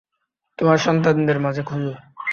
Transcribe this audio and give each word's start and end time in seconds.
তোমাদের 0.59 0.81
সন্তানদের 0.81 1.37
মাঝে 1.39 1.61
খুঁজো! 1.63 1.91